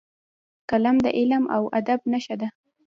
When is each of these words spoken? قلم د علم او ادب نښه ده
قلم 0.71 0.95
د 1.05 1.07
علم 1.17 1.43
او 1.55 1.63
ادب 1.79 1.99
نښه 2.11 2.35
ده 2.41 2.47